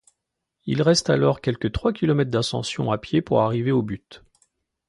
Il 0.65 0.81
reste 0.81 1.11
alors 1.11 1.41
quelque 1.41 1.67
trois 1.67 1.93
kilomètres 1.93 2.31
d'ascension 2.31 2.91
à 2.91 2.97
pied 2.97 3.21
pour 3.21 3.41
arriver 3.41 3.71
au 3.71 3.83
but. 3.83 4.23